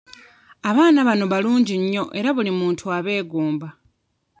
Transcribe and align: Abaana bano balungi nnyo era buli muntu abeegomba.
Abaana 0.69 0.99
bano 1.07 1.25
balungi 1.31 1.73
nnyo 1.81 2.03
era 2.19 2.29
buli 2.35 2.51
muntu 2.59 2.83
abeegomba. 2.97 3.67